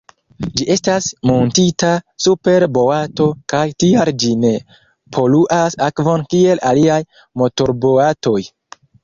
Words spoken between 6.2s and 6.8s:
kiel